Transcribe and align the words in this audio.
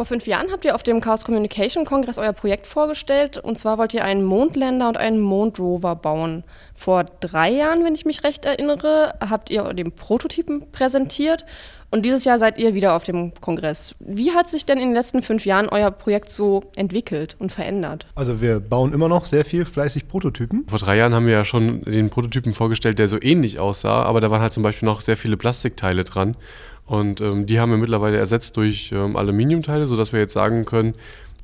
Vor 0.00 0.06
fünf 0.06 0.26
Jahren 0.26 0.50
habt 0.50 0.64
ihr 0.64 0.74
auf 0.74 0.82
dem 0.82 1.02
Chaos 1.02 1.26
Communication 1.26 1.84
Kongress 1.84 2.16
euer 2.16 2.32
Projekt 2.32 2.66
vorgestellt. 2.66 3.36
Und 3.36 3.58
zwar 3.58 3.76
wollt 3.76 3.92
ihr 3.92 4.02
einen 4.02 4.24
Mondlander 4.24 4.88
und 4.88 4.96
einen 4.96 5.20
Mondrover 5.20 5.94
bauen. 5.94 6.42
Vor 6.74 7.04
drei 7.20 7.50
Jahren, 7.50 7.84
wenn 7.84 7.94
ich 7.94 8.06
mich 8.06 8.24
recht 8.24 8.46
erinnere, 8.46 9.12
habt 9.20 9.50
ihr 9.50 9.62
den 9.74 9.92
Prototypen 9.92 10.72
präsentiert. 10.72 11.44
Und 11.90 12.06
dieses 12.06 12.24
Jahr 12.24 12.38
seid 12.38 12.56
ihr 12.56 12.72
wieder 12.72 12.94
auf 12.94 13.04
dem 13.04 13.34
Kongress. 13.42 13.94
Wie 13.98 14.32
hat 14.32 14.48
sich 14.48 14.64
denn 14.64 14.78
in 14.78 14.88
den 14.88 14.94
letzten 14.94 15.22
fünf 15.22 15.44
Jahren 15.44 15.68
euer 15.68 15.90
Projekt 15.90 16.30
so 16.30 16.62
entwickelt 16.76 17.36
und 17.38 17.52
verändert? 17.52 18.06
Also 18.14 18.40
wir 18.40 18.58
bauen 18.58 18.94
immer 18.94 19.08
noch 19.08 19.26
sehr 19.26 19.44
viel 19.44 19.66
fleißig 19.66 20.08
Prototypen. 20.08 20.64
Vor 20.66 20.78
drei 20.78 20.96
Jahren 20.96 21.12
haben 21.12 21.26
wir 21.26 21.34
ja 21.34 21.44
schon 21.44 21.82
den 21.82 22.08
Prototypen 22.08 22.54
vorgestellt, 22.54 22.98
der 22.98 23.08
so 23.08 23.20
ähnlich 23.20 23.58
aussah, 23.58 24.04
aber 24.04 24.22
da 24.22 24.30
waren 24.30 24.40
halt 24.40 24.54
zum 24.54 24.62
Beispiel 24.62 24.86
noch 24.86 25.02
sehr 25.02 25.18
viele 25.18 25.36
Plastikteile 25.36 26.04
dran. 26.04 26.36
Und 26.90 27.20
ähm, 27.20 27.46
die 27.46 27.60
haben 27.60 27.70
wir 27.70 27.78
mittlerweile 27.78 28.16
ersetzt 28.16 28.56
durch 28.56 28.90
ähm, 28.92 29.14
Aluminiumteile, 29.14 29.86
sodass 29.86 30.12
wir 30.12 30.18
jetzt 30.18 30.32
sagen 30.32 30.64
können, 30.64 30.94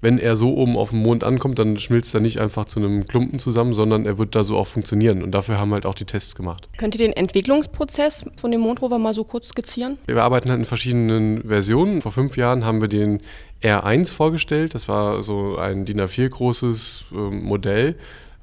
wenn 0.01 0.19
er 0.19 0.35
so 0.35 0.57
oben 0.57 0.77
auf 0.77 0.91
dem 0.91 0.99
Mond 0.99 1.23
ankommt, 1.23 1.61
dann 1.61 1.79
schmilzt 1.79 2.13
er 2.15 2.21
nicht 2.21 2.41
einfach 2.41 2.65
zu 2.65 2.81
einem 2.81 3.07
Klumpen 3.07 3.39
zusammen, 3.39 3.73
sondern 3.73 4.07
er 4.07 4.19
wird 4.19 4.35
da 4.35 4.43
so 4.43 4.57
auch 4.57 4.67
funktionieren. 4.67 5.23
Und 5.23 5.31
dafür 5.31 5.57
haben 5.57 5.69
wir 5.69 5.75
halt 5.75 5.87
auch 5.87 5.95
die 5.95 6.05
Tests 6.05 6.35
gemacht. 6.35 6.69
Könnt 6.79 6.97
ihr 6.97 6.99
den 6.99 7.13
Entwicklungsprozess 7.13 8.25
von 8.37 8.51
dem 8.51 8.61
Mondrover 8.61 8.99
mal 8.99 9.15
so 9.15 9.23
kurz 9.23 9.47
skizzieren? 9.47 9.99
Wir 10.07 10.21
arbeiten 10.21 10.51
halt 10.51 10.59
in 10.59 10.65
verschiedenen 10.65 11.43
Versionen. 11.47 12.03
Vor 12.03 12.11
fünf 12.11 12.37
Jahren 12.37 12.65
haben 12.65 12.81
wir 12.81 12.89
den 12.89 13.21
R1 13.63 14.13
vorgestellt. 14.13 14.75
Das 14.75 14.89
war 14.89 15.23
so 15.23 15.59
ein 15.59 15.85
DIN 15.85 16.01
A4 16.01 16.29
großes 16.29 17.05
äh, 17.13 17.17
Modell. 17.17 17.95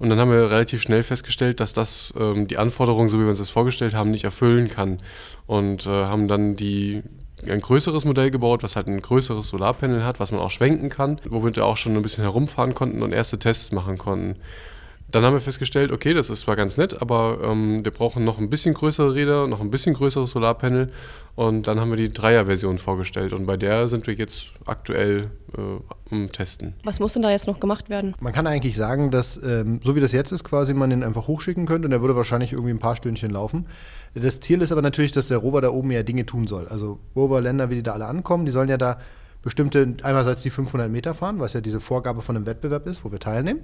Und 0.04 0.10
dann 0.10 0.20
haben 0.20 0.32
wir 0.32 0.52
relativ 0.52 0.82
schnell 0.82 1.02
festgestellt, 1.02 1.62
dass 1.62 1.72
das 1.72 2.14
ähm, 2.20 2.46
die 2.50 2.58
Anforderungen, 2.58 3.08
so 3.08 3.20
wie 3.20 3.22
wir 3.22 3.30
uns 3.30 3.38
das 3.38 3.50
vorgestellt 3.50 3.94
haben, 3.94 4.12
nicht 4.12 4.26
erfüllen 4.26 4.68
kann. 4.68 5.00
Und 5.48 5.86
äh, 5.86 5.90
haben 5.90 6.28
dann 6.28 6.58
die, 6.58 7.04
ein 7.48 7.62
größeres 7.62 8.04
Modell 8.04 8.30
gebaut, 8.30 8.64
was 8.64 8.76
halt 8.76 8.88
ein 8.88 9.02
größeres 9.02 9.48
Solarpanel 9.48 10.04
hat, 10.04 10.20
was 10.20 10.34
man 10.34 10.42
auch 10.42 10.52
schwenken 10.52 10.90
kann, 10.90 11.22
womit 11.24 11.56
wir 11.56 11.66
auch 11.66 11.78
schon 11.78 11.96
ein 11.96 12.02
bisschen 12.02 12.24
herumfahren 12.24 12.74
konnten 12.74 13.02
und 13.02 13.14
erste 13.14 13.40
Tests 13.40 13.72
machen 13.72 13.98
konnten. 13.98 14.42
Dann 15.14 15.24
haben 15.24 15.36
wir 15.36 15.42
festgestellt, 15.42 15.92
okay, 15.92 16.16
das 16.16 16.32
ist 16.32 16.40
zwar 16.40 16.56
ganz 16.56 16.76
nett, 16.76 17.00
aber 17.00 17.38
ähm, 17.44 17.86
wir 17.86 17.92
brauchen 17.92 18.24
noch 18.24 18.40
ein 18.40 18.50
bisschen 18.50 18.74
größere 18.74 19.14
Räder, 19.14 19.46
noch 19.46 19.62
ein 19.62 19.70
bisschen 19.70 19.94
größeres 19.94 20.32
Solarpanel 20.32 20.92
und 21.36 21.68
dann 21.68 21.80
haben 21.80 21.92
wir 21.92 21.98
die 21.98 22.12
Dreier-Version 22.12 22.80
vorgestellt 22.80 23.32
und 23.32 23.46
bei 23.46 23.56
der 23.56 23.88
sind 23.88 24.08
wir 24.08 24.16
jetzt 24.16 24.54
aktuell 24.66 25.30
äh, 25.56 25.62
am 26.10 26.32
Testen. 26.32 26.74
Was 26.84 27.00
muss 27.00 27.14
denn 27.14 27.22
da 27.22 27.30
jetzt 27.30 27.46
noch 27.46 27.60
gemacht 27.60 27.92
werden? 27.92 28.16
Man 28.22 28.34
kann 28.34 28.48
eigentlich 28.48 28.76
sagen, 28.76 29.12
dass 29.12 29.40
ähm, 29.44 29.80
so 29.84 29.96
wie 29.96 30.00
das 30.00 30.14
jetzt 30.14 30.32
ist, 30.32 30.44
quasi 30.44 30.74
man 30.74 30.90
den 30.90 31.04
einfach 31.04 31.28
hochschicken 31.28 31.68
könnte 31.68 31.86
und 31.86 31.92
der 31.92 32.02
würde 32.02 32.16
wahrscheinlich 32.16 32.52
irgendwie 32.52 32.72
ein 32.72 32.80
paar 32.80 32.96
Stündchen 32.96 33.30
laufen. 33.30 33.68
Das 34.16 34.40
Ziel 34.40 34.64
ist 34.64 34.72
aber 34.72 34.82
natürlich, 34.82 35.12
dass 35.12 35.28
der 35.28 35.38
Rover 35.38 35.62
da 35.62 35.70
oben 35.70 35.92
ja 35.92 36.02
Dinge 36.02 36.26
tun 36.26 36.48
soll. 36.48 36.68
Also 36.70 36.98
Rover-Länder, 37.16 37.70
wie 37.70 37.76
die 37.76 37.84
da 37.84 37.94
alle 37.94 38.08
ankommen, 38.08 38.48
die 38.48 38.52
sollen 38.52 38.70
ja 38.70 38.78
da 38.78 38.98
bestimmte, 39.44 39.96
einerseits 40.02 40.42
die 40.42 40.50
500 40.50 40.90
Meter 40.90 41.14
fahren, 41.14 41.40
was 41.40 41.54
ja 41.54 41.62
diese 41.62 41.82
Vorgabe 41.82 42.24
von 42.24 42.36
einem 42.36 42.48
Wettbewerb 42.48 42.88
ist, 42.88 43.06
wo 43.06 43.12
wir 43.12 43.20
teilnehmen. 43.20 43.60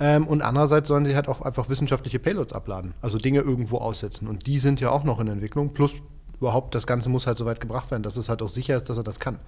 Ähm, 0.00 0.26
und 0.26 0.42
andererseits 0.42 0.88
sollen 0.88 1.04
sie 1.04 1.16
halt 1.16 1.28
auch 1.28 1.42
einfach 1.42 1.68
wissenschaftliche 1.68 2.18
Payloads 2.18 2.52
abladen, 2.52 2.94
also 3.02 3.18
Dinge 3.18 3.40
irgendwo 3.40 3.78
aussetzen. 3.78 4.28
Und 4.28 4.46
die 4.46 4.58
sind 4.58 4.80
ja 4.80 4.90
auch 4.90 5.04
noch 5.04 5.20
in 5.20 5.28
Entwicklung. 5.28 5.72
Plus 5.72 5.92
überhaupt, 6.38 6.74
das 6.74 6.86
Ganze 6.86 7.08
muss 7.08 7.26
halt 7.26 7.38
so 7.38 7.46
weit 7.46 7.60
gebracht 7.60 7.90
werden, 7.90 8.02
dass 8.02 8.16
es 8.16 8.28
halt 8.28 8.42
auch 8.42 8.48
sicher 8.48 8.76
ist, 8.76 8.88
dass 8.88 8.96
er 8.96 9.04
das 9.04 9.18
kann. 9.18 9.38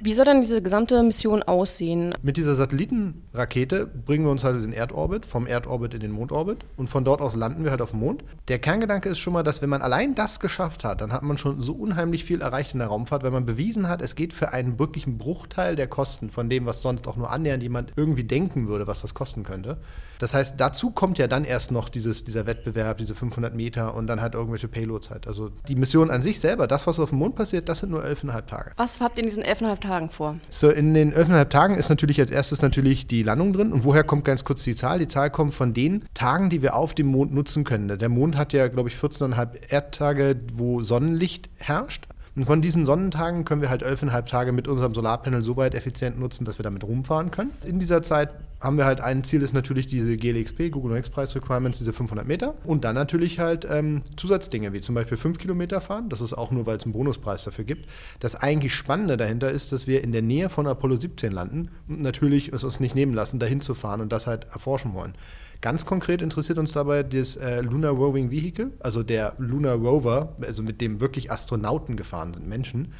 Wie 0.00 0.12
soll 0.14 0.24
dann 0.24 0.40
diese 0.40 0.60
gesamte 0.60 1.02
Mission 1.02 1.42
aussehen? 1.42 2.14
Mit 2.22 2.36
dieser 2.36 2.54
Satellitenrakete 2.54 3.86
bringen 3.86 4.24
wir 4.24 4.30
uns 4.30 4.44
halt 4.44 4.56
in 4.56 4.62
den 4.62 4.72
Erdorbit, 4.72 5.24
vom 5.24 5.46
Erdorbit 5.46 5.94
in 5.94 6.00
den 6.00 6.10
Mondorbit 6.10 6.58
und 6.76 6.90
von 6.90 7.04
dort 7.04 7.20
aus 7.20 7.34
landen 7.34 7.64
wir 7.64 7.70
halt 7.70 7.80
auf 7.80 7.90
dem 7.90 8.00
Mond. 8.00 8.24
Der 8.48 8.58
Kerngedanke 8.58 9.08
ist 9.08 9.18
schon 9.18 9.32
mal, 9.32 9.42
dass 9.42 9.62
wenn 9.62 9.70
man 9.70 9.82
allein 9.82 10.14
das 10.14 10.40
geschafft 10.40 10.84
hat, 10.84 11.00
dann 11.00 11.12
hat 11.12 11.22
man 11.22 11.38
schon 11.38 11.60
so 11.60 11.72
unheimlich 11.72 12.24
viel 12.24 12.40
erreicht 12.40 12.74
in 12.74 12.80
der 12.80 12.88
Raumfahrt, 12.88 13.22
weil 13.22 13.30
man 13.30 13.46
bewiesen 13.46 13.88
hat, 13.88 14.02
es 14.02 14.14
geht 14.14 14.32
für 14.32 14.52
einen 14.52 14.78
wirklichen 14.78 15.18
Bruchteil 15.18 15.76
der 15.76 15.86
Kosten 15.86 16.30
von 16.30 16.48
dem, 16.48 16.66
was 16.66 16.82
sonst 16.82 17.06
auch 17.06 17.16
nur 17.16 17.30
annähernd 17.30 17.62
jemand 17.62 17.92
irgendwie 17.96 18.24
denken 18.24 18.68
würde, 18.68 18.86
was 18.86 19.00
das 19.00 19.14
kosten 19.14 19.44
könnte. 19.44 19.78
Das 20.18 20.32
heißt, 20.32 20.58
dazu 20.58 20.90
kommt 20.90 21.18
ja 21.18 21.26
dann 21.26 21.44
erst 21.44 21.70
noch 21.70 21.88
dieses, 21.88 22.24
dieser 22.24 22.46
Wettbewerb, 22.46 22.98
diese 22.98 23.14
500 23.14 23.54
Meter 23.54 23.94
und 23.94 24.06
dann 24.06 24.20
halt 24.20 24.34
irgendwelche 24.34 24.68
Payloads 24.68 25.10
halt. 25.10 25.26
Also 25.26 25.50
die 25.68 25.76
Mission 25.76 26.10
an 26.10 26.22
sich 26.22 26.40
selber, 26.40 26.66
das, 26.66 26.86
was 26.86 26.98
auf 27.00 27.10
dem 27.10 27.18
Mond 27.18 27.36
passiert, 27.36 27.68
das 27.68 27.80
sind 27.80 27.90
nur 27.90 28.04
11,5 28.04 28.46
Tage. 28.46 28.72
Was 28.76 29.00
habt 29.00 29.18
ihr 29.18 29.24
in 29.24 29.28
diesen 29.28 29.42
11,5 29.42 29.80
Tagen 29.84 30.08
vor? 30.08 30.36
So, 30.48 30.70
in 30.70 30.94
den 30.94 31.12
11,5 31.12 31.48
Tagen 31.48 31.74
ist 31.76 31.88
natürlich 31.88 32.20
als 32.20 32.30
erstes 32.30 32.62
natürlich 32.62 33.06
die 33.06 33.22
Landung 33.22 33.52
drin. 33.52 33.72
Und 33.72 33.84
woher 33.84 34.04
kommt 34.04 34.24
ganz 34.24 34.44
kurz 34.44 34.64
die 34.64 34.74
Zahl? 34.74 34.98
Die 34.98 35.08
Zahl 35.08 35.30
kommt 35.30 35.54
von 35.54 35.74
den 35.74 36.04
Tagen, 36.14 36.50
die 36.50 36.62
wir 36.62 36.74
auf 36.74 36.94
dem 36.94 37.06
Mond 37.08 37.32
nutzen 37.32 37.64
können. 37.64 37.98
Der 37.98 38.08
Mond 38.08 38.36
hat 38.36 38.52
ja, 38.52 38.68
glaube 38.68 38.88
ich, 38.88 38.96
14,5 38.96 39.70
Erdtage, 39.70 40.36
wo 40.52 40.80
Sonnenlicht 40.80 41.48
herrscht. 41.58 42.06
Und 42.36 42.46
von 42.46 42.62
diesen 42.62 42.84
Sonnentagen 42.84 43.44
können 43.44 43.62
wir 43.62 43.70
halt 43.70 43.84
11,5 43.84 44.24
Tage 44.26 44.52
mit 44.52 44.66
unserem 44.66 44.92
Solarpanel 44.92 45.42
so 45.42 45.56
weit 45.56 45.74
effizient 45.74 46.18
nutzen, 46.18 46.44
dass 46.44 46.58
wir 46.58 46.64
damit 46.64 46.82
rumfahren 46.82 47.30
können. 47.30 47.52
In 47.64 47.78
dieser 47.78 48.02
Zeit 48.02 48.30
haben 48.64 48.78
wir 48.78 48.86
halt 48.86 49.00
ein 49.00 49.22
Ziel, 49.24 49.42
ist 49.42 49.52
natürlich 49.52 49.86
diese 49.86 50.16
GLXP, 50.16 50.70
Google 50.70 50.94
Next 50.94 51.12
Price 51.12 51.36
Requirements, 51.36 51.78
diese 51.78 51.92
500 51.92 52.26
Meter. 52.26 52.54
Und 52.64 52.84
dann 52.84 52.94
natürlich 52.94 53.38
halt 53.38 53.66
ähm, 53.70 54.02
Zusatzdinge, 54.16 54.72
wie 54.72 54.80
zum 54.80 54.94
Beispiel 54.94 55.18
5 55.18 55.38
Kilometer 55.38 55.80
fahren. 55.82 56.08
Das 56.08 56.22
ist 56.22 56.32
auch 56.32 56.50
nur, 56.50 56.64
weil 56.66 56.78
es 56.78 56.84
einen 56.84 56.94
Bonuspreis 56.94 57.44
dafür 57.44 57.64
gibt. 57.64 57.88
Das 58.20 58.34
eigentlich 58.34 58.74
Spannende 58.74 59.16
dahinter 59.16 59.50
ist, 59.50 59.72
dass 59.72 59.86
wir 59.86 60.02
in 60.02 60.12
der 60.12 60.22
Nähe 60.22 60.48
von 60.48 60.66
Apollo 60.66 60.96
17 60.96 61.30
landen 61.30 61.68
und 61.88 62.00
natürlich 62.00 62.52
es 62.52 62.64
uns 62.64 62.80
nicht 62.80 62.94
nehmen 62.94 63.12
lassen, 63.12 63.38
dahin 63.38 63.60
zu 63.60 63.74
fahren 63.74 64.00
und 64.00 64.12
das 64.12 64.26
halt 64.26 64.46
erforschen 64.52 64.94
wollen. 64.94 65.14
Ganz 65.60 65.84
konkret 65.84 66.22
interessiert 66.22 66.58
uns 66.58 66.72
dabei 66.72 67.02
das 67.02 67.36
äh, 67.36 67.60
Lunar 67.60 67.92
Roving 67.92 68.30
Vehicle, 68.30 68.72
also 68.80 69.02
der 69.02 69.34
Lunar 69.38 69.76
Rover, 69.76 70.34
also 70.40 70.62
mit 70.62 70.80
dem 70.80 71.00
wirklich 71.00 71.30
Astronauten 71.30 71.96
gefahren 71.96 72.34
sind, 72.34 72.48
Menschen. 72.48 72.92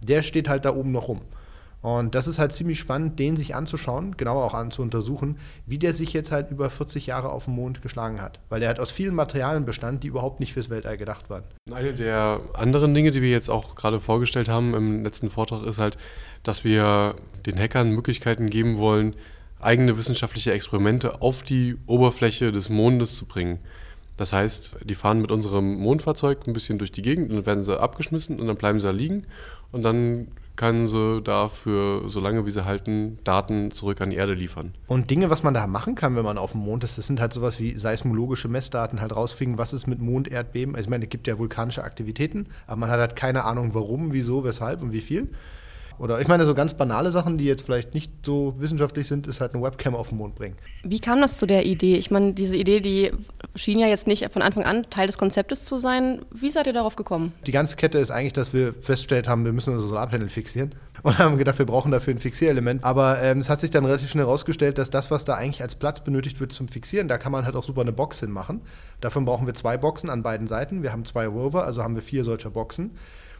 Der 0.00 0.22
steht 0.22 0.48
halt 0.48 0.64
da 0.64 0.74
oben 0.74 0.92
noch 0.92 1.08
rum. 1.08 1.22
Und 1.80 2.14
das 2.14 2.26
ist 2.26 2.38
halt 2.38 2.52
ziemlich 2.52 2.80
spannend, 2.80 3.18
den 3.18 3.36
sich 3.36 3.54
anzuschauen, 3.54 4.16
genauer 4.16 4.44
auch 4.44 4.54
an 4.54 4.72
zu 4.72 4.82
untersuchen, 4.82 5.38
wie 5.66 5.78
der 5.78 5.94
sich 5.94 6.12
jetzt 6.12 6.32
halt 6.32 6.50
über 6.50 6.70
40 6.70 7.06
Jahre 7.06 7.30
auf 7.30 7.44
dem 7.44 7.54
Mond 7.54 7.82
geschlagen 7.82 8.20
hat. 8.20 8.40
Weil 8.48 8.60
der 8.60 8.68
halt 8.68 8.80
aus 8.80 8.90
vielen 8.90 9.14
Materialien 9.14 9.64
bestand, 9.64 10.02
die 10.02 10.08
überhaupt 10.08 10.40
nicht 10.40 10.54
fürs 10.54 10.70
Weltall 10.70 10.96
gedacht 10.96 11.30
waren. 11.30 11.44
Eine 11.72 11.94
der 11.94 12.40
anderen 12.54 12.94
Dinge, 12.94 13.12
die 13.12 13.22
wir 13.22 13.30
jetzt 13.30 13.48
auch 13.48 13.76
gerade 13.76 14.00
vorgestellt 14.00 14.48
haben 14.48 14.74
im 14.74 15.04
letzten 15.04 15.30
Vortrag, 15.30 15.64
ist 15.66 15.78
halt, 15.78 15.96
dass 16.42 16.64
wir 16.64 17.14
den 17.46 17.56
Hackern 17.56 17.90
Möglichkeiten 17.90 18.50
geben 18.50 18.78
wollen, 18.78 19.14
eigene 19.60 19.96
wissenschaftliche 19.96 20.52
Experimente 20.52 21.22
auf 21.22 21.42
die 21.42 21.76
Oberfläche 21.86 22.50
des 22.50 22.70
Mondes 22.70 23.16
zu 23.16 23.26
bringen. 23.26 23.58
Das 24.16 24.32
heißt, 24.32 24.76
die 24.82 24.96
fahren 24.96 25.20
mit 25.20 25.30
unserem 25.30 25.76
Mondfahrzeug 25.76 26.46
ein 26.46 26.52
bisschen 26.52 26.78
durch 26.78 26.90
die 26.90 27.02
Gegend 27.02 27.30
und 27.30 27.36
dann 27.36 27.46
werden 27.46 27.62
sie 27.62 27.80
abgeschmissen 27.80 28.40
und 28.40 28.48
dann 28.48 28.56
bleiben 28.56 28.80
sie 28.80 28.86
da 28.86 28.92
liegen 28.92 29.26
und 29.70 29.84
dann 29.84 30.28
können 30.58 30.88
sie 30.88 31.22
dafür, 31.22 32.02
solange 32.08 32.44
wie 32.44 32.50
sie 32.50 32.64
halten, 32.64 33.18
Daten 33.24 33.70
zurück 33.70 34.00
an 34.00 34.10
die 34.10 34.16
Erde 34.16 34.34
liefern. 34.34 34.74
Und 34.88 35.10
Dinge, 35.10 35.30
was 35.30 35.44
man 35.44 35.54
da 35.54 35.66
machen 35.68 35.94
kann, 35.94 36.16
wenn 36.16 36.24
man 36.24 36.36
auf 36.36 36.52
dem 36.52 36.62
Mond 36.62 36.84
ist, 36.84 36.98
das 36.98 37.06
sind 37.06 37.20
halt 37.20 37.32
sowas 37.32 37.60
wie 37.60 37.78
seismologische 37.78 38.48
Messdaten, 38.48 39.00
halt 39.00 39.14
rausfinden, 39.14 39.56
was 39.56 39.72
ist 39.72 39.86
mit 39.86 40.00
Monderdbeben. 40.00 40.74
Also 40.74 40.88
ich 40.88 40.90
meine, 40.90 41.04
es 41.04 41.10
gibt 41.10 41.28
ja 41.28 41.38
vulkanische 41.38 41.84
Aktivitäten, 41.84 42.48
aber 42.66 42.76
man 42.76 42.90
hat 42.90 42.98
halt 42.98 43.16
keine 43.16 43.44
Ahnung, 43.44 43.72
warum, 43.72 44.12
wieso, 44.12 44.44
weshalb 44.44 44.82
und 44.82 44.92
wie 44.92 45.00
viel. 45.00 45.28
Oder 45.98 46.20
ich 46.20 46.28
meine, 46.28 46.46
so 46.46 46.54
ganz 46.54 46.74
banale 46.74 47.10
Sachen, 47.10 47.38
die 47.38 47.44
jetzt 47.44 47.62
vielleicht 47.62 47.94
nicht 47.94 48.12
so 48.24 48.54
wissenschaftlich 48.58 49.08
sind, 49.08 49.26
ist 49.26 49.40
halt 49.40 49.54
eine 49.54 49.62
Webcam 49.62 49.96
auf 49.96 50.10
den 50.10 50.18
Mond 50.18 50.36
bringen. 50.36 50.56
Wie 50.84 51.00
kam 51.00 51.20
das 51.20 51.38
zu 51.38 51.46
der 51.46 51.66
Idee? 51.66 51.96
Ich 51.96 52.10
meine, 52.10 52.32
diese 52.32 52.56
Idee, 52.56 52.80
die 52.80 53.10
schien 53.56 53.78
ja 53.78 53.88
jetzt 53.88 54.06
nicht 54.06 54.32
von 54.32 54.42
Anfang 54.42 54.64
an 54.64 54.84
Teil 54.90 55.06
des 55.06 55.18
Konzeptes 55.18 55.64
zu 55.64 55.76
sein. 55.76 56.22
Wie 56.30 56.50
seid 56.50 56.66
ihr 56.66 56.72
darauf 56.72 56.94
gekommen? 56.94 57.32
Die 57.46 57.52
ganze 57.52 57.76
Kette 57.76 57.98
ist 57.98 58.10
eigentlich, 58.10 58.32
dass 58.32 58.52
wir 58.52 58.74
festgestellt 58.74 59.28
haben, 59.28 59.44
wir 59.44 59.52
müssen 59.52 59.72
unser 59.74 59.88
Solarpanel 59.88 60.28
fixieren. 60.28 60.74
Und 61.04 61.16
haben 61.18 61.38
gedacht, 61.38 61.58
wir 61.60 61.66
brauchen 61.66 61.92
dafür 61.92 62.12
ein 62.12 62.18
Fixierelement. 62.18 62.82
Aber 62.82 63.22
ähm, 63.22 63.38
es 63.38 63.48
hat 63.48 63.60
sich 63.60 63.70
dann 63.70 63.84
relativ 63.84 64.10
schnell 64.10 64.24
herausgestellt, 64.24 64.78
dass 64.78 64.90
das, 64.90 65.12
was 65.12 65.24
da 65.24 65.34
eigentlich 65.34 65.62
als 65.62 65.76
Platz 65.76 66.00
benötigt 66.02 66.40
wird 66.40 66.52
zum 66.52 66.66
Fixieren, 66.66 67.06
da 67.06 67.18
kann 67.18 67.30
man 67.30 67.44
halt 67.44 67.54
auch 67.54 67.62
super 67.62 67.82
eine 67.82 67.92
Box 67.92 68.18
hinmachen. 68.18 68.62
Davon 69.00 69.24
brauchen 69.24 69.46
wir 69.46 69.54
zwei 69.54 69.76
Boxen 69.76 70.10
an 70.10 70.24
beiden 70.24 70.48
Seiten. 70.48 70.82
Wir 70.82 70.90
haben 70.90 71.04
zwei 71.04 71.28
Rover, 71.28 71.64
also 71.64 71.84
haben 71.84 71.94
wir 71.94 72.02
vier 72.02 72.24
solcher 72.24 72.50
Boxen 72.50 72.90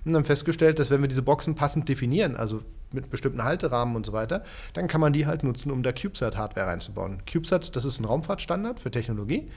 und 0.08 0.14
dann 0.14 0.24
festgestellt, 0.24 0.78
dass 0.78 0.90
wenn 0.90 1.00
wir 1.00 1.08
diese 1.08 1.22
Boxen 1.22 1.54
passend 1.54 1.88
definieren, 1.88 2.36
also 2.36 2.62
mit 2.92 3.10
bestimmten 3.10 3.44
Halterahmen 3.44 3.96
und 3.96 4.06
so 4.06 4.12
weiter, 4.12 4.42
dann 4.72 4.88
kann 4.88 5.00
man 5.00 5.12
die 5.12 5.26
halt 5.26 5.44
nutzen, 5.44 5.70
um 5.70 5.82
da 5.82 5.92
CubeSat-Hardware 5.92 6.66
reinzubauen. 6.66 7.22
CubeSat, 7.30 7.76
das 7.76 7.84
ist 7.84 8.00
ein 8.00 8.04
Raumfahrtstandard 8.04 8.80
für 8.80 8.90
Technologie, 8.90 9.48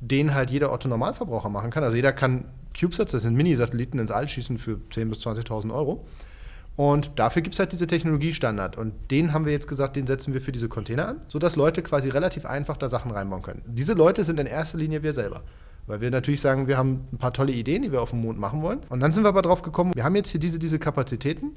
den 0.00 0.34
halt 0.34 0.50
jeder 0.50 0.72
Otto-Normalverbraucher 0.72 1.48
machen 1.48 1.70
kann. 1.70 1.84
Also 1.84 1.96
jeder 1.96 2.12
kann 2.12 2.44
CubeSats, 2.78 3.12
das 3.12 3.22
sind 3.22 3.34
Mini-Satelliten, 3.34 3.98
ins 3.98 4.10
All 4.10 4.28
schießen 4.28 4.58
für 4.58 4.80
10.000 4.92 5.08
bis 5.08 5.18
20.000 5.20 5.74
Euro. 5.74 6.04
Und 6.76 7.10
dafür 7.16 7.42
gibt 7.42 7.54
es 7.54 7.58
halt 7.58 7.72
diese 7.72 7.88
Technologiestandard. 7.88 8.78
Und 8.78 8.94
den 9.10 9.32
haben 9.32 9.46
wir 9.46 9.52
jetzt 9.52 9.66
gesagt, 9.66 9.96
den 9.96 10.06
setzen 10.06 10.32
wir 10.32 10.40
für 10.40 10.52
diese 10.52 10.68
Container 10.68 11.08
an, 11.08 11.20
sodass 11.26 11.56
Leute 11.56 11.82
quasi 11.82 12.08
relativ 12.08 12.46
einfach 12.46 12.76
da 12.76 12.88
Sachen 12.88 13.10
reinbauen 13.10 13.42
können. 13.42 13.64
Diese 13.66 13.94
Leute 13.94 14.22
sind 14.22 14.38
in 14.38 14.46
erster 14.46 14.78
Linie 14.78 15.02
wir 15.02 15.12
selber. 15.12 15.42
Weil 15.88 16.02
wir 16.02 16.10
natürlich 16.10 16.42
sagen, 16.42 16.68
wir 16.68 16.76
haben 16.76 17.08
ein 17.12 17.18
paar 17.18 17.32
tolle 17.32 17.52
Ideen, 17.52 17.82
die 17.82 17.90
wir 17.90 18.02
auf 18.02 18.10
dem 18.10 18.20
Mond 18.20 18.38
machen 18.38 18.62
wollen. 18.62 18.80
Und 18.90 19.00
dann 19.00 19.12
sind 19.12 19.24
wir 19.24 19.28
aber 19.28 19.42
drauf 19.42 19.62
gekommen, 19.62 19.92
wir 19.94 20.04
haben 20.04 20.14
jetzt 20.14 20.30
hier 20.30 20.40
diese, 20.40 20.58
diese 20.58 20.78
Kapazitäten. 20.78 21.56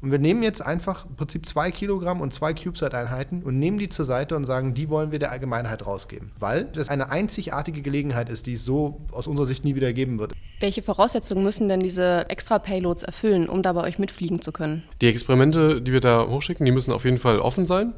Und 0.00 0.10
wir 0.10 0.18
nehmen 0.18 0.42
jetzt 0.42 0.60
einfach 0.60 1.06
im 1.06 1.14
Prinzip 1.14 1.46
zwei 1.46 1.70
Kilogramm 1.70 2.20
und 2.20 2.34
zwei 2.34 2.54
CubeSat-Einheiten 2.54 3.42
und 3.44 3.60
nehmen 3.60 3.78
die 3.78 3.88
zur 3.88 4.04
Seite 4.04 4.34
und 4.34 4.44
sagen, 4.44 4.74
die 4.74 4.88
wollen 4.88 5.12
wir 5.12 5.20
der 5.20 5.30
Allgemeinheit 5.30 5.86
rausgeben. 5.86 6.32
Weil 6.40 6.64
das 6.64 6.88
eine 6.88 7.10
einzigartige 7.10 7.82
Gelegenheit 7.82 8.28
ist, 8.28 8.46
die 8.46 8.54
es 8.54 8.64
so 8.64 9.00
aus 9.12 9.28
unserer 9.28 9.46
Sicht 9.46 9.64
nie 9.64 9.76
wieder 9.76 9.92
geben 9.92 10.18
wird. 10.18 10.32
Welche 10.58 10.82
Voraussetzungen 10.82 11.44
müssen 11.44 11.68
denn 11.68 11.80
diese 11.80 12.28
extra 12.30 12.58
Payloads 12.58 13.04
erfüllen, 13.04 13.48
um 13.48 13.62
da 13.62 13.72
bei 13.72 13.82
euch 13.82 14.00
mitfliegen 14.00 14.42
zu 14.42 14.50
können? 14.50 14.82
Die 15.00 15.08
Experimente, 15.08 15.80
die 15.80 15.92
wir 15.92 16.00
da 16.00 16.26
hochschicken, 16.28 16.66
die 16.66 16.72
müssen 16.72 16.92
auf 16.92 17.04
jeden 17.04 17.18
Fall 17.18 17.38
offen 17.38 17.66
sein. 17.66 17.92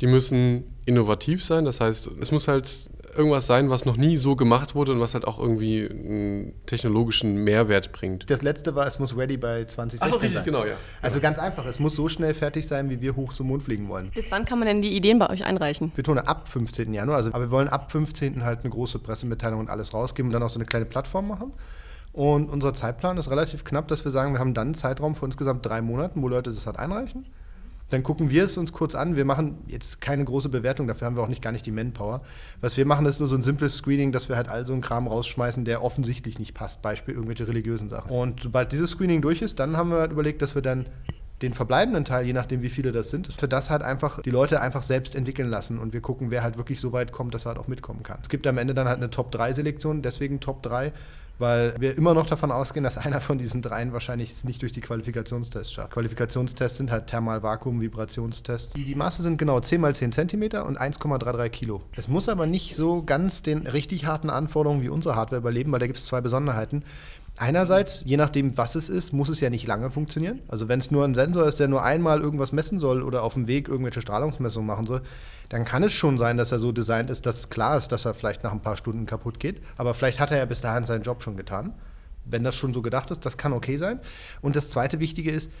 Die 0.00 0.08
müssen 0.08 0.64
innovativ 0.86 1.44
sein. 1.44 1.64
Das 1.64 1.80
heißt, 1.80 2.10
es 2.20 2.32
muss 2.32 2.48
halt 2.48 2.88
irgendwas 3.16 3.46
sein, 3.46 3.70
was 3.70 3.84
noch 3.84 3.96
nie 3.96 4.16
so 4.16 4.36
gemacht 4.36 4.74
wurde 4.74 4.92
und 4.92 5.00
was 5.00 5.14
halt 5.14 5.26
auch 5.26 5.38
irgendwie 5.38 5.88
einen 5.88 6.54
technologischen 6.66 7.44
Mehrwert 7.44 7.92
bringt. 7.92 8.28
Das 8.30 8.42
letzte 8.42 8.74
war, 8.74 8.86
es 8.86 8.98
muss 8.98 9.16
ready 9.16 9.36
bei 9.36 9.64
2016 9.64 10.00
Achso, 10.06 10.16
richtig, 10.16 10.32
sein. 10.34 10.44
genau, 10.44 10.64
ja. 10.64 10.74
Also 11.02 11.20
ganz 11.20 11.38
einfach, 11.38 11.66
es 11.66 11.78
muss 11.78 11.94
so 11.96 12.08
schnell 12.08 12.34
fertig 12.34 12.66
sein, 12.66 12.90
wie 12.90 13.00
wir 13.00 13.16
hoch 13.16 13.32
zum 13.32 13.48
Mond 13.48 13.62
fliegen 13.62 13.88
wollen. 13.88 14.10
Bis 14.14 14.30
wann 14.30 14.44
kann 14.44 14.58
man 14.58 14.66
denn 14.66 14.82
die 14.82 14.96
Ideen 14.96 15.18
bei 15.18 15.30
euch 15.30 15.44
einreichen? 15.44 15.88
Ich 15.88 15.94
betone 15.94 16.26
ab 16.28 16.48
15. 16.48 16.92
Januar, 16.92 17.16
also, 17.16 17.30
aber 17.32 17.44
wir 17.44 17.50
wollen 17.50 17.68
ab 17.68 17.90
15. 17.92 18.44
halt 18.44 18.60
eine 18.60 18.70
große 18.70 18.98
Pressemitteilung 18.98 19.60
und 19.60 19.70
alles 19.70 19.94
rausgeben 19.94 20.28
und 20.28 20.32
dann 20.32 20.42
auch 20.42 20.50
so 20.50 20.58
eine 20.58 20.66
kleine 20.66 20.86
Plattform 20.86 21.28
machen. 21.28 21.52
Und 22.12 22.50
unser 22.50 22.74
Zeitplan 22.74 23.16
ist 23.18 23.30
relativ 23.30 23.64
knapp, 23.64 23.88
dass 23.88 24.04
wir 24.04 24.10
sagen, 24.10 24.32
wir 24.32 24.40
haben 24.40 24.54
dann 24.54 24.68
einen 24.68 24.74
Zeitraum 24.74 25.14
von 25.14 25.28
insgesamt 25.28 25.64
drei 25.64 25.82
Monaten, 25.82 26.22
wo 26.22 26.28
Leute 26.28 26.50
das 26.50 26.66
halt 26.66 26.78
einreichen. 26.78 27.26
Dann 27.90 28.02
gucken 28.02 28.30
wir 28.30 28.44
es 28.44 28.58
uns 28.58 28.72
kurz 28.72 28.94
an. 28.94 29.16
Wir 29.16 29.24
machen 29.24 29.58
jetzt 29.66 30.00
keine 30.00 30.24
große 30.24 30.48
Bewertung, 30.48 30.86
dafür 30.86 31.06
haben 31.06 31.16
wir 31.16 31.22
auch 31.22 31.28
nicht 31.28 31.42
gar 31.42 31.52
nicht 31.52 31.64
die 31.66 31.70
Manpower. 31.70 32.22
Was 32.60 32.76
wir 32.76 32.86
machen, 32.86 33.06
ist 33.06 33.18
nur 33.18 33.28
so 33.28 33.36
ein 33.36 33.42
simples 33.42 33.76
Screening, 33.76 34.12
dass 34.12 34.28
wir 34.28 34.36
halt 34.36 34.48
all 34.48 34.66
so 34.66 34.72
einen 34.72 34.82
Kram 34.82 35.06
rausschmeißen, 35.06 35.64
der 35.64 35.82
offensichtlich 35.82 36.38
nicht 36.38 36.54
passt. 36.54 36.82
Beispiel 36.82 37.14
irgendwelche 37.14 37.48
religiösen 37.48 37.88
Sachen. 37.88 38.10
Und 38.10 38.42
sobald 38.42 38.72
dieses 38.72 38.90
Screening 38.90 39.22
durch 39.22 39.42
ist, 39.42 39.58
dann 39.58 39.76
haben 39.76 39.90
wir 39.90 39.98
halt 39.98 40.12
überlegt, 40.12 40.42
dass 40.42 40.54
wir 40.54 40.62
dann 40.62 40.86
den 41.42 41.52
verbleibenden 41.52 42.04
Teil, 42.04 42.26
je 42.26 42.32
nachdem 42.32 42.62
wie 42.62 42.68
viele 42.68 42.92
das 42.92 43.10
sind, 43.10 43.32
für 43.32 43.48
das 43.48 43.70
halt 43.70 43.82
einfach 43.82 44.22
die 44.22 44.30
Leute 44.30 44.60
einfach 44.60 44.82
selbst 44.82 45.14
entwickeln 45.14 45.48
lassen 45.48 45.78
und 45.78 45.92
wir 45.92 46.00
gucken, 46.00 46.30
wer 46.30 46.42
halt 46.42 46.56
wirklich 46.56 46.80
so 46.80 46.92
weit 46.92 47.12
kommt, 47.12 47.32
dass 47.32 47.46
er 47.46 47.50
halt 47.50 47.58
auch 47.58 47.68
mitkommen 47.68 48.02
kann. 48.02 48.18
Es 48.20 48.28
gibt 48.28 48.46
am 48.46 48.58
Ende 48.58 48.74
dann 48.74 48.88
halt 48.88 48.98
eine 48.98 49.10
Top-3-Selektion, 49.10 50.02
deswegen 50.02 50.40
Top 50.40 50.62
3, 50.62 50.92
weil 51.38 51.74
wir 51.78 51.96
immer 51.96 52.14
noch 52.14 52.26
davon 52.26 52.50
ausgehen, 52.50 52.84
dass 52.84 52.98
einer 52.98 53.20
von 53.20 53.38
diesen 53.38 53.62
dreien 53.62 53.92
wahrscheinlich 53.92 54.44
nicht 54.44 54.62
durch 54.62 54.72
die 54.72 54.80
Qualifikationstests 54.80 55.72
schafft. 55.72 55.92
Qualifikationstests 55.92 56.78
sind 56.78 56.90
halt 56.90 57.06
Thermal-Vakuum, 57.06 57.80
Vibrationstests. 57.80 58.74
Die, 58.74 58.84
die 58.84 58.94
Maße 58.94 59.22
sind 59.22 59.38
genau 59.38 59.60
10 59.60 59.80
mal 59.80 59.94
10 59.94 60.12
cm 60.12 60.42
und 60.66 60.80
1,33 60.80 61.48
Kilo. 61.50 61.82
Es 61.96 62.08
muss 62.08 62.28
aber 62.28 62.46
nicht 62.46 62.74
so 62.74 63.02
ganz 63.02 63.42
den 63.42 63.66
richtig 63.66 64.06
harten 64.06 64.30
Anforderungen 64.30 64.82
wie 64.82 64.88
unsere 64.88 65.16
Hardware 65.16 65.40
überleben, 65.40 65.72
weil 65.72 65.80
da 65.80 65.86
gibt 65.86 65.98
es 65.98 66.06
zwei 66.06 66.20
Besonderheiten. 66.20 66.84
Einerseits, 67.40 68.02
je 68.04 68.16
nachdem, 68.16 68.56
was 68.56 68.74
es 68.74 68.88
ist, 68.88 69.12
muss 69.12 69.28
es 69.28 69.38
ja 69.38 69.48
nicht 69.48 69.64
lange 69.64 69.90
funktionieren. 69.90 70.40
Also 70.48 70.68
wenn 70.68 70.80
es 70.80 70.90
nur 70.90 71.04
ein 71.04 71.14
Sensor 71.14 71.46
ist, 71.46 71.60
der 71.60 71.68
nur 71.68 71.84
einmal 71.84 72.20
irgendwas 72.20 72.50
messen 72.50 72.80
soll 72.80 73.00
oder 73.00 73.22
auf 73.22 73.34
dem 73.34 73.46
Weg 73.46 73.68
irgendwelche 73.68 74.02
Strahlungsmessungen 74.02 74.66
machen 74.66 74.88
soll, 74.88 75.02
dann 75.48 75.64
kann 75.64 75.84
es 75.84 75.92
schon 75.92 76.18
sein, 76.18 76.36
dass 76.36 76.50
er 76.50 76.58
so 76.58 76.72
designt 76.72 77.10
ist, 77.10 77.26
dass 77.26 77.48
klar 77.48 77.76
ist, 77.76 77.92
dass 77.92 78.04
er 78.04 78.14
vielleicht 78.14 78.42
nach 78.42 78.50
ein 78.50 78.60
paar 78.60 78.76
Stunden 78.76 79.06
kaputt 79.06 79.38
geht. 79.38 79.62
Aber 79.76 79.94
vielleicht 79.94 80.18
hat 80.18 80.32
er 80.32 80.38
ja 80.38 80.46
bis 80.46 80.62
dahin 80.62 80.84
seinen 80.84 81.02
Job 81.02 81.22
schon 81.22 81.36
getan. 81.36 81.74
Wenn 82.24 82.42
das 82.42 82.56
schon 82.56 82.74
so 82.74 82.82
gedacht 82.82 83.12
ist, 83.12 83.24
das 83.24 83.38
kann 83.38 83.52
okay 83.52 83.76
sein. 83.76 84.00
Und 84.42 84.56
das 84.56 84.70
zweite 84.70 84.98
Wichtige 84.98 85.30
ist, 85.30 85.52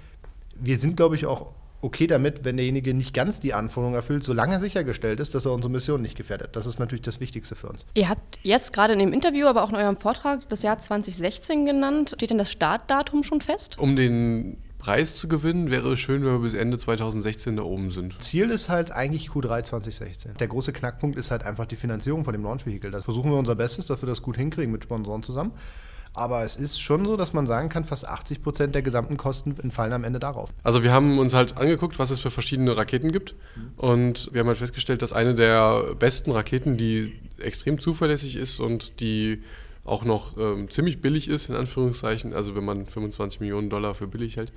wir 0.56 0.78
sind, 0.78 0.96
glaube 0.96 1.14
ich, 1.14 1.26
auch 1.26 1.52
okay 1.80 2.06
damit, 2.06 2.44
wenn 2.44 2.56
derjenige 2.56 2.94
nicht 2.94 3.14
ganz 3.14 3.40
die 3.40 3.54
Anforderungen 3.54 3.96
erfüllt, 3.96 4.24
solange 4.24 4.58
sichergestellt 4.58 5.20
ist, 5.20 5.34
dass 5.34 5.46
er 5.46 5.52
unsere 5.52 5.70
Mission 5.70 6.02
nicht 6.02 6.16
gefährdet. 6.16 6.56
Das 6.56 6.66
ist 6.66 6.78
natürlich 6.78 7.02
das 7.02 7.20
Wichtigste 7.20 7.54
für 7.54 7.68
uns. 7.68 7.86
Ihr 7.94 8.08
habt 8.08 8.38
jetzt 8.42 8.72
gerade 8.72 8.92
in 8.92 8.98
dem 8.98 9.12
Interview, 9.12 9.46
aber 9.46 9.62
auch 9.62 9.70
in 9.70 9.76
eurem 9.76 9.96
Vortrag 9.96 10.48
das 10.48 10.62
Jahr 10.62 10.78
2016 10.78 11.66
genannt. 11.66 12.14
Steht 12.16 12.30
denn 12.30 12.38
das 12.38 12.50
Startdatum 12.50 13.22
schon 13.22 13.40
fest? 13.40 13.78
Um 13.78 13.96
den 13.96 14.58
Preis 14.78 15.16
zu 15.16 15.28
gewinnen, 15.28 15.70
wäre 15.70 15.92
es 15.92 15.98
schön, 15.98 16.24
wenn 16.24 16.32
wir 16.32 16.38
bis 16.38 16.54
Ende 16.54 16.78
2016 16.78 17.56
da 17.56 17.62
oben 17.62 17.90
sind. 17.90 18.22
Ziel 18.22 18.50
ist 18.50 18.68
halt 18.68 18.92
eigentlich 18.92 19.28
Q3 19.28 19.64
2016. 19.64 20.34
Der 20.38 20.46
große 20.46 20.72
Knackpunkt 20.72 21.18
ist 21.18 21.30
halt 21.30 21.42
einfach 21.44 21.66
die 21.66 21.76
Finanzierung 21.76 22.24
von 22.24 22.32
dem 22.32 22.44
Launch 22.44 22.64
Vehicle. 22.64 22.90
Da 22.90 23.00
versuchen 23.00 23.30
wir 23.30 23.38
unser 23.38 23.56
Bestes, 23.56 23.86
dass 23.86 24.00
wir 24.00 24.06
das 24.06 24.22
gut 24.22 24.36
hinkriegen 24.36 24.70
mit 24.70 24.84
Sponsoren 24.84 25.22
zusammen. 25.22 25.52
Aber 26.18 26.42
es 26.42 26.56
ist 26.56 26.80
schon 26.80 27.06
so, 27.06 27.16
dass 27.16 27.32
man 27.32 27.46
sagen 27.46 27.68
kann, 27.68 27.84
fast 27.84 28.08
80 28.08 28.42
Prozent 28.42 28.74
der 28.74 28.82
gesamten 28.82 29.16
Kosten 29.16 29.54
entfallen 29.62 29.92
am 29.92 30.02
Ende 30.02 30.18
darauf. 30.18 30.50
Also 30.64 30.82
wir 30.82 30.92
haben 30.92 31.18
uns 31.18 31.32
halt 31.32 31.56
angeguckt, 31.56 31.98
was 31.98 32.10
es 32.10 32.18
für 32.20 32.30
verschiedene 32.30 32.76
Raketen 32.76 33.12
gibt. 33.12 33.36
Und 33.76 34.28
wir 34.32 34.40
haben 34.40 34.48
halt 34.48 34.58
festgestellt, 34.58 35.02
dass 35.02 35.12
eine 35.12 35.34
der 35.34 35.94
besten 35.98 36.32
Raketen, 36.32 36.76
die 36.76 37.14
extrem 37.38 37.80
zuverlässig 37.80 38.36
ist 38.36 38.58
und 38.58 39.00
die 39.00 39.42
auch 39.88 40.04
noch 40.04 40.36
ähm, 40.36 40.70
ziemlich 40.70 41.00
billig 41.00 41.28
ist, 41.28 41.48
in 41.48 41.54
Anführungszeichen, 41.54 42.34
also 42.34 42.54
wenn 42.54 42.64
man 42.64 42.86
25 42.86 43.40
Millionen 43.40 43.70
Dollar 43.70 43.94
für 43.94 44.06
billig 44.06 44.36
hält, 44.36 44.52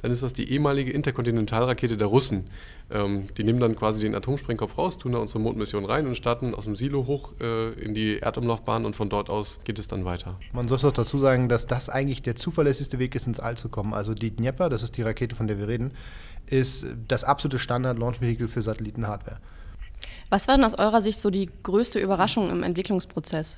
dann 0.00 0.12
ist 0.12 0.22
das 0.22 0.32
die 0.32 0.50
ehemalige 0.50 0.92
Interkontinentalrakete 0.92 1.96
der 1.96 2.06
Russen. 2.06 2.44
Ähm, 2.90 3.28
die 3.36 3.44
nehmen 3.44 3.60
dann 3.60 3.76
quasi 3.76 4.00
den 4.00 4.14
Atomsprengkopf 4.14 4.78
raus, 4.78 4.98
tun 4.98 5.12
da 5.12 5.18
unsere 5.18 5.40
Mondmission 5.40 5.84
rein 5.84 6.06
und 6.06 6.16
starten 6.16 6.54
aus 6.54 6.64
dem 6.64 6.76
Silo 6.76 7.06
hoch 7.06 7.34
äh, 7.40 7.72
in 7.72 7.94
die 7.94 8.18
Erdumlaufbahn 8.18 8.84
und 8.84 8.94
von 8.94 9.08
dort 9.08 9.30
aus 9.30 9.60
geht 9.64 9.78
es 9.78 9.88
dann 9.88 10.04
weiter. 10.04 10.38
Man 10.52 10.68
soll 10.68 10.78
auch 10.78 10.92
dazu 10.92 11.18
sagen, 11.18 11.48
dass 11.48 11.66
das 11.66 11.88
eigentlich 11.88 12.22
der 12.22 12.36
zuverlässigste 12.36 12.98
Weg 12.98 13.14
ist, 13.14 13.26
ins 13.26 13.40
All 13.40 13.56
zu 13.56 13.68
kommen. 13.68 13.94
Also 13.94 14.14
die 14.14 14.34
Dnieper, 14.34 14.68
das 14.68 14.82
ist 14.82 14.96
die 14.96 15.02
Rakete, 15.02 15.34
von 15.34 15.48
der 15.48 15.58
wir 15.58 15.68
reden, 15.68 15.92
ist 16.46 16.86
das 17.08 17.24
absolute 17.24 17.58
Standard-Launch-Vehicle 17.58 18.48
für 18.48 18.62
Satelliten-Hardware. 18.62 19.38
Was 20.30 20.46
war 20.46 20.56
denn 20.56 20.64
aus 20.64 20.78
eurer 20.78 21.02
Sicht 21.02 21.20
so 21.20 21.30
die 21.30 21.50
größte 21.62 21.98
Überraschung 21.98 22.50
im 22.50 22.62
Entwicklungsprozess? 22.62 23.56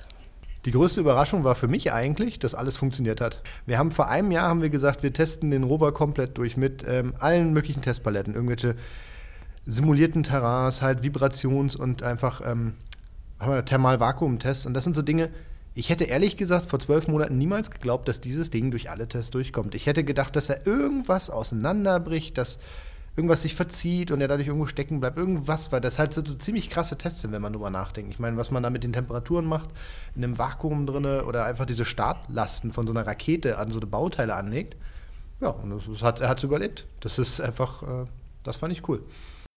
Die 0.65 0.71
größte 0.71 0.99
Überraschung 0.99 1.43
war 1.43 1.55
für 1.55 1.67
mich 1.67 1.91
eigentlich, 1.91 2.37
dass 2.37 2.53
alles 2.53 2.77
funktioniert 2.77 3.19
hat. 3.19 3.41
Wir 3.65 3.79
haben 3.79 3.91
vor 3.91 4.09
einem 4.09 4.31
Jahr 4.31 4.47
haben 4.47 4.61
wir 4.61 4.69
gesagt, 4.69 5.01
wir 5.01 5.11
testen 5.11 5.49
den 5.49 5.63
Rover 5.63 5.91
komplett 5.91 6.37
durch 6.37 6.55
mit 6.55 6.85
ähm, 6.87 7.15
allen 7.19 7.51
möglichen 7.51 7.81
Testpaletten, 7.81 8.35
irgendwelche 8.35 8.75
simulierten 9.65 10.23
Terrains, 10.23 10.81
halt 10.81 11.03
Vibrations- 11.03 11.75
und 11.75 12.03
einfach 12.03 12.41
ähm, 12.45 12.73
Thermal-Vakuum-Tests. 13.39 14.65
Und 14.65 14.73
das 14.75 14.83
sind 14.83 14.95
so 14.95 15.01
Dinge, 15.01 15.29
ich 15.73 15.89
hätte 15.89 16.03
ehrlich 16.03 16.37
gesagt 16.37 16.65
vor 16.67 16.79
zwölf 16.79 17.07
Monaten 17.07 17.37
niemals 17.37 17.71
geglaubt, 17.71 18.07
dass 18.07 18.19
dieses 18.19 18.49
Ding 18.49 18.71
durch 18.71 18.89
alle 18.89 19.07
Tests 19.07 19.31
durchkommt. 19.31 19.73
Ich 19.73 19.87
hätte 19.87 20.03
gedacht, 20.03 20.35
dass 20.35 20.49
er 20.49 20.67
irgendwas 20.67 21.29
auseinanderbricht, 21.29 22.37
dass 22.37 22.59
irgendwas 23.15 23.41
sich 23.41 23.55
verzieht 23.55 24.11
und 24.11 24.21
er 24.21 24.27
dadurch 24.27 24.47
irgendwo 24.47 24.67
stecken 24.67 24.99
bleibt. 24.99 25.17
Irgendwas, 25.17 25.71
weil 25.71 25.81
das 25.81 25.99
halt 25.99 26.13
so, 26.13 26.23
so 26.23 26.35
ziemlich 26.35 26.69
krasse 26.69 26.97
Tests 26.97 27.21
sind, 27.21 27.31
wenn 27.31 27.41
man 27.41 27.53
drüber 27.53 27.69
nachdenkt. 27.69 28.11
Ich 28.11 28.19
meine, 28.19 28.37
was 28.37 28.51
man 28.51 28.63
da 28.63 28.69
mit 28.69 28.83
den 28.83 28.93
Temperaturen 28.93 29.45
macht, 29.45 29.69
in 30.15 30.23
einem 30.23 30.37
Vakuum 30.37 30.85
drin 30.85 31.05
oder 31.05 31.45
einfach 31.45 31.65
diese 31.65 31.85
Startlasten 31.85 32.71
von 32.71 32.87
so 32.87 32.93
einer 32.93 33.05
Rakete 33.05 33.57
an 33.57 33.69
so 33.69 33.79
Bauteile 33.81 34.35
anlegt. 34.35 34.77
Ja, 35.41 35.49
und 35.49 35.71
das, 35.71 35.83
das 35.87 36.03
hat, 36.03 36.21
er 36.21 36.29
hat 36.29 36.37
es 36.37 36.43
überlebt. 36.43 36.85
Das 37.01 37.19
ist 37.19 37.41
einfach, 37.41 37.83
äh, 37.83 38.05
das 38.43 38.55
fand 38.55 38.71
ich 38.71 38.87
cool. 38.87 39.03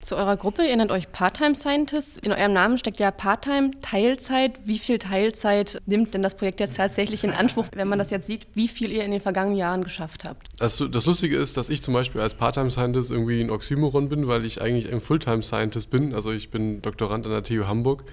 Zu 0.04 0.16
eurer 0.16 0.36
Gruppe, 0.36 0.66
ihr 0.66 0.76
nennt 0.76 0.90
euch 0.90 1.10
Part-Time 1.12 1.54
Scientists. 1.54 2.18
In 2.18 2.30
eurem 2.30 2.52
Namen 2.52 2.76
steckt 2.76 3.00
ja 3.00 3.10
Part-Time, 3.10 3.70
Teilzeit. 3.80 4.60
Wie 4.66 4.78
viel 4.78 4.98
Teilzeit 4.98 5.80
nimmt 5.86 6.12
denn 6.12 6.20
das 6.20 6.34
Projekt 6.34 6.60
jetzt 6.60 6.76
tatsächlich 6.76 7.24
in 7.24 7.30
Anspruch, 7.30 7.68
wenn 7.74 7.88
man 7.88 7.98
das 7.98 8.10
jetzt 8.10 8.26
sieht, 8.26 8.46
wie 8.52 8.68
viel 8.68 8.92
ihr 8.92 9.02
in 9.02 9.12
den 9.12 9.22
vergangenen 9.22 9.56
Jahren 9.56 9.82
geschafft 9.82 10.24
habt? 10.24 10.48
Also 10.60 10.88
das 10.88 11.06
Lustige 11.06 11.38
ist, 11.38 11.56
dass 11.56 11.70
ich 11.70 11.82
zum 11.82 11.94
Beispiel 11.94 12.20
als 12.20 12.34
Part-Time 12.34 12.70
Scientist 12.70 13.10
irgendwie 13.10 13.40
ein 13.40 13.48
Oxymoron 13.48 14.10
bin, 14.10 14.28
weil 14.28 14.44
ich 14.44 14.60
eigentlich 14.60 14.92
ein 14.92 15.00
Fulltime 15.00 15.42
Scientist 15.42 15.88
bin. 15.88 16.12
Also 16.12 16.32
ich 16.32 16.50
bin 16.50 16.82
Doktorand 16.82 17.24
an 17.24 17.32
der 17.32 17.42
TU 17.42 17.64
Hamburg 17.66 18.04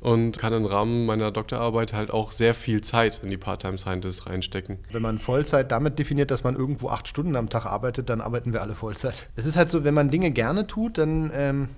und 0.00 0.38
kann 0.38 0.52
im 0.52 0.64
Rahmen 0.64 1.06
meiner 1.06 1.30
Doktorarbeit 1.30 1.92
halt 1.92 2.10
auch 2.10 2.32
sehr 2.32 2.54
viel 2.54 2.80
Zeit 2.80 3.20
in 3.22 3.30
die 3.30 3.36
Part-Time 3.36 3.78
Scientists 3.78 4.26
reinstecken. 4.26 4.78
Wenn 4.92 5.02
man 5.02 5.18
Vollzeit 5.18 5.70
damit 5.70 5.98
definiert, 5.98 6.30
dass 6.30 6.44
man 6.44 6.56
irgendwo 6.56 6.88
acht 6.88 7.08
Stunden 7.08 7.36
am 7.36 7.48
Tag 7.48 7.66
arbeitet, 7.66 8.08
dann 8.08 8.20
arbeiten 8.20 8.52
wir 8.52 8.62
alle 8.62 8.74
Vollzeit. 8.74 9.28
Es 9.36 9.46
ist 9.46 9.56
halt 9.56 9.70
so, 9.70 9.84
wenn 9.84 9.94
man 9.94 10.10
Dinge 10.10 10.30
gerne 10.30 10.66
tut, 10.66 10.98
dann 10.98 11.30
ähm, 11.34 11.68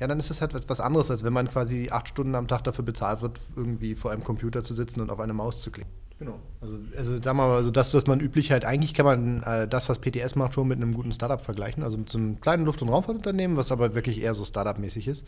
ja, 0.00 0.06
dann 0.06 0.18
ist 0.18 0.30
es 0.30 0.40
halt 0.40 0.54
etwas 0.54 0.80
anderes, 0.80 1.10
als 1.10 1.24
wenn 1.24 1.32
man 1.32 1.50
quasi 1.50 1.88
acht 1.90 2.08
Stunden 2.08 2.34
am 2.34 2.46
Tag 2.46 2.62
dafür 2.64 2.84
bezahlt 2.84 3.20
wird, 3.20 3.40
irgendwie 3.56 3.94
vor 3.96 4.12
einem 4.12 4.22
Computer 4.22 4.62
zu 4.62 4.74
sitzen 4.74 5.00
und 5.00 5.10
auf 5.10 5.18
eine 5.18 5.32
Maus 5.32 5.60
zu 5.60 5.70
klicken. 5.70 5.90
Genau. 6.20 6.38
Also, 6.60 6.78
also 6.96 7.12
sagen 7.14 7.38
wir 7.38 7.46
mal, 7.46 7.56
also 7.56 7.70
das, 7.70 7.94
was 7.94 8.06
man 8.06 8.20
üblich 8.20 8.50
halt, 8.50 8.64
eigentlich 8.64 8.94
kann 8.94 9.06
man 9.06 9.42
äh, 9.42 9.68
das, 9.68 9.88
was 9.88 10.00
PTS 10.00 10.34
macht, 10.34 10.54
schon 10.54 10.68
mit 10.68 10.76
einem 10.76 10.94
guten 10.94 11.12
Startup 11.12 11.40
vergleichen. 11.40 11.82
Also 11.82 11.96
mit 11.96 12.10
so 12.10 12.18
einem 12.18 12.40
kleinen 12.40 12.64
Luft- 12.64 12.82
und 12.82 12.88
Raumfahrtunternehmen, 12.88 13.56
was 13.56 13.70
aber 13.70 13.94
wirklich 13.94 14.20
eher 14.20 14.34
so 14.34 14.44
Startup-mäßig 14.44 15.06
ist. 15.06 15.24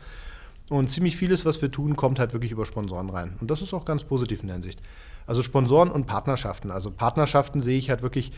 Und 0.71 0.89
ziemlich 0.89 1.17
vieles, 1.17 1.45
was 1.45 1.61
wir 1.61 1.73
tun, 1.73 1.97
kommt 1.97 2.21
halt 2.21 2.33
wirklich 2.33 2.53
über 2.53 2.65
Sponsoren 2.65 3.11
rein. 3.11 3.37
Und 3.41 3.51
das 3.51 3.61
ist 3.61 3.75
auch 3.75 3.85
ganz 3.85 4.05
positiv 4.05 4.41
in 4.43 4.47
der 4.47 4.55
Hinsicht. 4.55 4.81
Also 5.27 5.43
Sponsoren 5.43 5.91
und 5.91 6.07
Partnerschaften. 6.07 6.71
Also 6.71 6.93
Partnerschaften 6.93 7.61
sehe 7.61 7.77
ich 7.77 7.91
halt 7.91 8.03
wirklich 8.03 8.31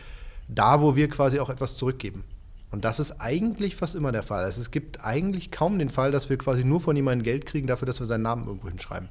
da, 0.48 0.80
wo 0.80 0.96
wir 0.96 1.10
quasi 1.10 1.40
auch 1.40 1.50
etwas 1.50 1.76
zurückgeben. 1.76 2.24
Und 2.70 2.86
das 2.86 3.00
ist 3.00 3.20
eigentlich 3.20 3.76
fast 3.76 3.94
immer 3.94 4.12
der 4.12 4.22
Fall. 4.22 4.44
Also 4.44 4.62
es 4.62 4.70
gibt 4.70 5.04
eigentlich 5.04 5.50
kaum 5.50 5.78
den 5.78 5.90
Fall, 5.90 6.10
dass 6.10 6.30
wir 6.30 6.38
quasi 6.38 6.64
nur 6.64 6.80
von 6.80 6.96
jemandem 6.96 7.22
Geld 7.22 7.44
kriegen 7.44 7.66
dafür, 7.66 7.84
dass 7.84 8.00
wir 8.00 8.06
seinen 8.06 8.22
Namen 8.22 8.46
irgendwo 8.46 8.68
hinschreiben. 8.68 9.10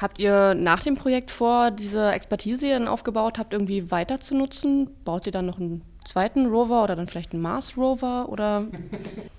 Habt 0.00 0.18
ihr 0.18 0.54
nach 0.54 0.82
dem 0.82 0.94
Projekt 0.94 1.30
vor, 1.30 1.70
diese 1.70 2.12
Expertise, 2.12 2.60
die 2.60 2.66
ihr 2.66 2.78
dann 2.78 2.88
aufgebaut 2.88 3.38
habt, 3.38 3.52
irgendwie 3.52 3.90
weiter 3.90 4.20
zu 4.20 4.34
nutzen? 4.34 4.88
Baut 5.04 5.26
ihr 5.26 5.32
dann 5.32 5.44
noch 5.44 5.60
einen 5.60 5.82
zweiten 6.06 6.46
Rover 6.46 6.82
oder 6.82 6.96
dann 6.96 7.08
vielleicht 7.08 7.34
einen 7.34 7.42
Mars 7.42 7.76
Rover 7.76 8.30
oder? 8.30 8.64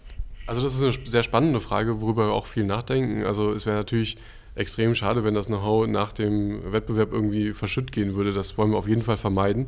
Also 0.50 0.62
das 0.62 0.76
ist 0.76 0.82
eine 0.82 1.10
sehr 1.10 1.24
spannende 1.24 1.60
Frage, 1.60 2.02
worüber 2.02 2.28
wir 2.28 2.34
auch 2.34 2.48
viel 2.48 2.64
nachdenken. 2.64 3.24
Also 3.24 3.52
es 3.52 3.66
wäre 3.66 3.78
natürlich 3.78 4.18
extrem 4.56 4.96
schade, 4.96 5.24
wenn 5.24 5.36
das 5.36 5.46
Know-how 5.46 5.88
nach 5.88 6.12
dem 6.12 6.72
Wettbewerb 6.72 7.14
irgendwie 7.14 7.54
verschütt 7.54 7.92
gehen 7.92 8.16
würde. 8.16 8.34
Das 8.34 8.58
wollen 8.58 8.72
wir 8.72 8.78
auf 8.78 8.88
jeden 8.88 9.04
Fall 9.04 9.18
vermeiden 9.18 9.68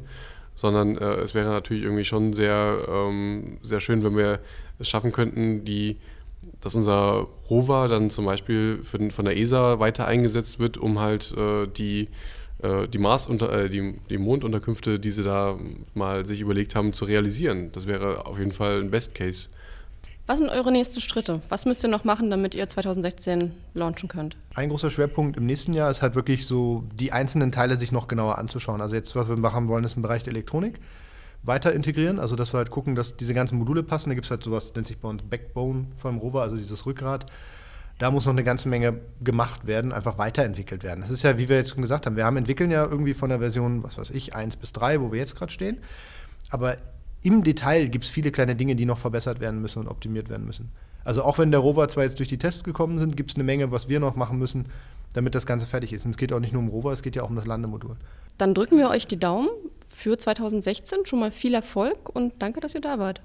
sondern 0.56 0.98
äh, 0.98 1.16
es 1.16 1.34
wäre 1.34 1.50
natürlich 1.50 1.84
irgendwie 1.84 2.06
schon 2.06 2.34
sehr, 2.34 2.86
ähm, 2.88 3.58
sehr 3.64 3.80
schön, 3.80 4.04
wenn 4.04 4.16
wir 4.16 4.40
es 4.80 4.90
schaffen 4.90 5.12
könnten, 5.12 5.66
die, 5.66 5.98
dass 6.62 6.76
unser 6.76 7.28
Rover 7.50 7.88
dann 7.88 8.10
zum 8.10 8.26
Beispiel 8.26 8.80
für, 8.84 9.10
von 9.12 9.26
der 9.26 9.38
ESA 9.38 9.80
weiter 9.80 10.08
eingesetzt 10.08 10.60
wird, 10.60 10.78
um 10.78 11.00
halt 11.00 11.36
äh, 11.38 11.68
die 11.68 12.10
äh, 12.62 12.88
die, 12.88 13.00
Mars 13.00 13.26
unter, 13.26 13.52
äh, 13.52 13.70
die, 13.70 13.96
die 14.10 14.18
Mondunterkünfte, 14.18 15.00
die 15.00 15.10
sie 15.10 15.24
da 15.24 15.58
mal 15.96 16.26
sich 16.26 16.42
überlegt 16.42 16.76
haben, 16.76 16.94
zu 16.94 17.06
realisieren. 17.06 17.72
Das 17.72 17.88
wäre 17.88 18.26
auf 18.26 18.38
jeden 18.38 18.52
Fall 18.52 18.82
ein 18.82 18.92
Best 18.92 19.16
Case. 19.16 19.50
Was 20.28 20.38
sind 20.38 20.50
eure 20.50 20.72
nächsten 20.72 21.02
Schritte? 21.02 21.42
Was 21.50 21.66
müsst 21.66 21.84
ihr 21.84 21.90
noch 21.90 22.04
machen, 22.04 22.30
damit 22.30 22.54
ihr 22.56 22.68
2016 22.68 23.52
launchen 23.74 24.08
könnt? 24.08 24.38
Ein 24.54 24.70
großer 24.70 24.90
Schwerpunkt 24.90 25.36
im 25.36 25.46
nächsten 25.46 25.74
Jahr 25.74 25.90
ist 25.90 26.02
halt 26.02 26.16
wirklich 26.16 26.46
so, 26.46 26.84
die 26.94 27.12
einzelnen 27.12 27.52
Teile 27.52 27.76
sich 27.76 27.92
noch 27.92 28.08
genauer 28.08 28.38
anzuschauen. 28.38 28.82
Also 28.82 28.96
jetzt, 28.96 29.16
was 29.16 29.28
wir 29.28 29.36
machen 29.36 29.68
wollen, 29.68 29.84
ist 29.84 29.96
im 29.96 30.04
Bereich 30.04 30.24
der 30.24 30.32
Elektronik 30.32 30.80
weiter 31.44 31.74
integrieren. 31.74 32.20
Also 32.20 32.36
dass 32.36 32.54
wir 32.54 32.60
halt 32.60 32.70
gucken, 32.70 32.96
dass 32.96 33.18
diese 33.18 33.34
ganzen 33.34 33.58
Module 33.58 33.84
passen. 33.84 34.10
Da 34.10 34.16
gibt 34.16 34.26
es 34.26 34.32
halt 34.32 34.44
sowas, 34.44 34.74
nennt 34.76 34.88
sich 34.88 35.00
bei 35.00 35.10
uns 35.10 35.24
Backbone 35.24 35.88
vom 35.98 36.18
Rover, 36.20 36.44
also 36.44 36.56
dieses 36.56 36.86
Rückgrat. 36.86 37.26
Da 37.98 38.10
muss 38.10 38.26
noch 38.26 38.34
eine 38.34 38.44
ganze 38.44 38.68
Menge 38.68 39.00
gemacht 39.22 39.68
werden, 39.68 39.92
einfach 39.92 40.18
weiterentwickelt 40.18 40.84
werden. 40.84 41.02
Das 41.02 41.12
ist 41.12 41.22
ja, 41.22 41.38
wie 41.38 41.50
wir 41.50 41.58
jetzt 41.58 41.72
schon 41.72 41.82
gesagt 41.82 42.06
haben, 42.06 42.16
wir 42.16 42.26
haben 42.26 42.38
entwickeln 42.38 42.72
ja 42.72 42.84
irgendwie 42.84 43.14
von 43.14 43.30
der 43.30 43.40
Version, 43.40 43.84
was 43.84 43.98
weiß 43.98 44.12
ich, 44.12 44.36
1 44.36 44.58
bis 44.58 44.72
3, 44.74 45.02
wo 45.02 45.12
wir 45.12 45.20
jetzt 45.20 45.36
gerade 45.36 45.52
stehen. 45.52 45.78
Aber 46.50 46.78
im 47.24 47.44
Detail 47.44 47.88
gibt 47.88 48.06
es 48.06 48.10
viele 48.10 48.32
kleine 48.32 48.56
Dinge, 48.56 48.76
die 48.76 48.86
noch 48.86 48.98
verbessert 48.98 49.40
werden 49.40 49.62
müssen 49.62 49.80
und 49.80 49.88
optimiert 49.88 50.30
werden 50.30 50.46
müssen. 50.46 50.72
Also 51.04 51.24
auch 51.24 51.38
wenn 51.38 51.52
der 51.52 51.60
Rover 51.60 51.88
zwar 51.88 52.04
jetzt 52.04 52.20
durch 52.20 52.30
die 52.30 52.38
Tests 52.38 52.64
gekommen 52.64 53.00
sind, 53.00 53.18
gibt 53.18 53.32
es 53.32 53.36
eine 53.36 53.44
Menge, 53.44 53.72
was 53.72 53.90
wir 53.90 54.00
noch 54.00 54.16
machen 54.16 54.38
müssen, 54.38 54.68
damit 55.14 55.36
das 55.36 55.46
Ganze 55.46 55.68
fertig 55.68 55.94
ist. 55.94 56.06
Und 56.06 56.12
es 56.12 56.18
geht 56.18 56.32
auch 56.32 56.40
nicht 56.40 56.54
nur 56.54 56.62
um 56.62 56.70
Rover, 56.70 56.92
es 56.92 57.02
geht 57.02 57.16
ja 57.16 57.24
auch 57.24 57.30
um 57.30 57.36
das 57.36 57.46
Landemodul. 57.46 57.96
Dann 58.38 58.54
drücken 58.54 58.78
wir 58.78 58.90
euch 58.90 59.08
die 59.08 59.20
Daumen 59.20 59.50
für 59.90 60.18
2016. 60.18 61.06
Schon 61.06 61.20
mal 61.20 61.32
viel 61.32 61.54
Erfolg 61.54 62.10
und 62.10 62.34
danke, 62.40 62.60
dass 62.60 62.76
ihr 62.76 62.82
da 62.82 62.98
wart. 63.00 63.20